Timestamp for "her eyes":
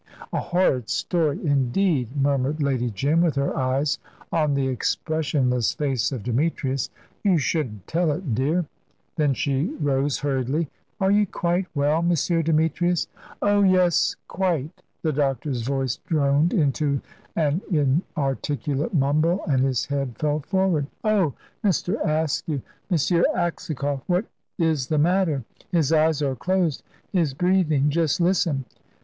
3.35-3.99